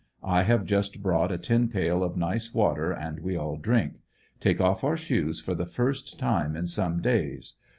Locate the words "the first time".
5.53-6.55